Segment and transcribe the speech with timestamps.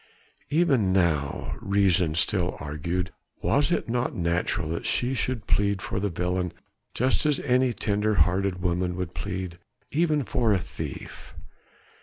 [0.49, 3.11] Even now reason still argued
[3.43, 6.53] was it not natural that she should plead for the villain
[6.95, 9.59] just as any tender natured woman would plead
[9.91, 11.35] even for a thief.